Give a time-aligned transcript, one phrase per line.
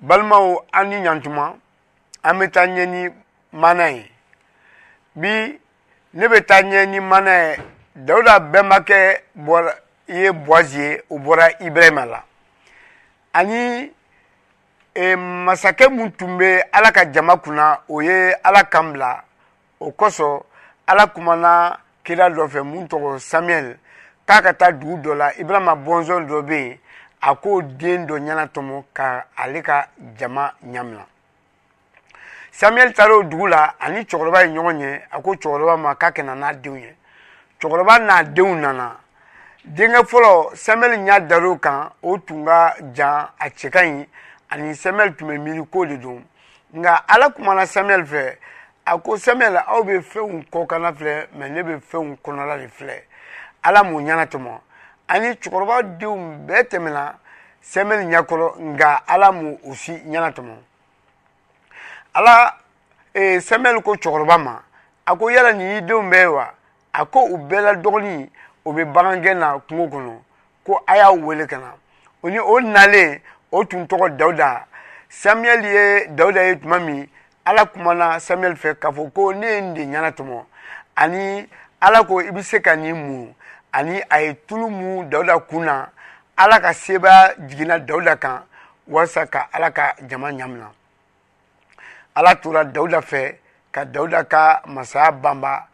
[0.00, 1.44] balimaw an ni ɲantuma
[2.26, 3.00] an bɛ taa ɲɛ ni
[3.52, 4.10] mana ye
[5.14, 5.32] bi
[6.14, 7.56] ne bɛ taa ɲɛ ni mana ye
[7.94, 9.00] dawuda bɛnbakɛ
[9.46, 9.74] bɔra
[10.08, 12.22] i ye boazi ye o bɔra ibrahima la
[13.34, 13.92] ani
[14.94, 19.22] e, masakɛ mun tun bɛ ala ka jama kunna o ye ala kan bila
[19.80, 20.40] o kosɔn
[20.86, 23.76] ala kumana kira dɔ fɛ mun tɔgɔ samuel
[24.26, 26.78] k'a ka taa dugu dɔ la ibrahima bɔnsɔn dɔ bɛ yen
[27.20, 31.04] a k'o den dɔ ɲɛnatɔmɔ ka ale ka jama ɲamina
[32.52, 36.12] samuɛli taara o dugu la ani cɛkɔrɔba ye ɲɔgɔn ye a ko cɛkɔrɔba ma k'a
[36.14, 36.94] kana n'a denw ye
[37.60, 38.96] cɛkɔrɔba n'a denw nana
[39.64, 44.06] denkɛ fɔlɔ samuɛli ɲa dar'o kan o tun ka jan a cɛ ka ɲi
[44.50, 46.22] ani samuɛli tun bɛ miiri ko de don
[46.72, 48.36] nka ala kumana samuɛli fɛ
[48.86, 53.02] a ko samuɛli aw bɛ fɛnw kɔkanna filɛ mɛ ne bɛ fɛnw kɔnɔna de filɛ
[53.62, 54.60] ala m'o ɲɛnatɔmɔ
[55.10, 57.18] ani cɛkɔrɔba denw bɛɛ tɛmɛna
[57.62, 60.54] sɛmɛli ɲɛkɔrɔ nga ala m'o o si ɲɛnatɔmɔ
[62.14, 62.54] ala
[63.14, 64.62] ee sɛmɛli ko cɛkɔrɔba ma
[65.04, 66.54] a ko yala nin y'i denw bɛɛ ye wa
[66.94, 68.30] a ko u bɛɛ la dɔgɔnin
[68.64, 70.12] o bɛ bagangɛn na kungo kɔnɔ
[70.64, 71.72] ko a y'a wele ka na
[72.22, 74.64] o ni o nalen o tun tɔgɔ dawuda
[75.10, 77.04] samiyɛli ye dawuda ye tuma min
[77.44, 80.44] ala kumana samiyɛli fɛ k'a fɔ ko ne ye nin de ɲɛnatɔmɔ
[80.96, 81.48] ani
[81.82, 83.34] ala ko i bɛ se ka nin mun
[83.72, 85.88] ani a ye tulu mu dawuda kun na
[86.36, 88.42] ala ka sebaya jiginna dawuda kan
[88.88, 90.68] walasa ka ala ka jama ɲamina
[92.14, 93.34] ala tora dawuda fɛ
[93.72, 95.68] ka dawuda ka masaya banba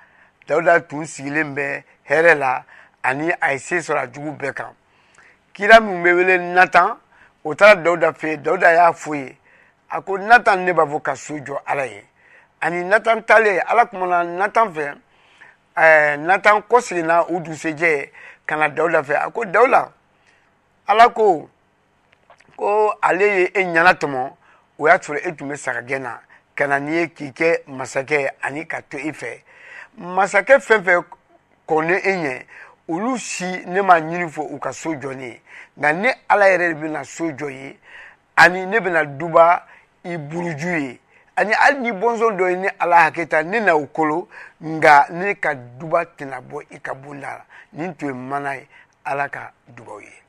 [0.48, 2.64] dawuda tun sigilen bɛ hɛrɛ la
[3.03, 4.75] ani a ye se sɔrɔ a jugu bɛɛ kan
[5.53, 6.98] kira min bɛ wele natan
[7.44, 9.36] o taara dawuda fɛ dawuda y'a f'o ye
[9.88, 12.05] a ko natan ne b'a fɔ ka so jɔ ala ye
[12.60, 14.94] ani natan talen ala kumana natan fɛ
[15.77, 18.10] ɛɛ natan kɔseginna o dugusɛjɛ
[18.46, 19.92] ka na dawuda fɛ a ko dawuda
[20.86, 21.50] ala ko
[22.56, 24.30] ko ale ye e ɲana tɔmɔ
[24.78, 26.20] o y'a sɔrɔ e tun bɛ sagagɛn na
[26.54, 29.42] ka na n'i ye k'i kɛ masakɛ ani ka to e fɛ
[29.98, 31.04] masakɛ fɛn fɛn
[31.69, 32.47] kɔnne e ɲɛ
[32.88, 35.42] olu si ne ma ɲini fɔ u ka so jɔ ne ye
[35.76, 37.78] nka ne ala yɛrɛ de bɛna so jɔ ye
[38.38, 39.62] ani ne bɛna duba
[40.04, 41.00] i buruju ye
[41.41, 44.28] ani hali ni bɔnsɔn dɔ ye ni ala hakɛ ta ne na o kolo
[44.60, 48.69] nka ne ka duba tɛna bɔ i ka bonda la nin tun ye mana ye
[49.04, 50.25] ala ka dubaw ye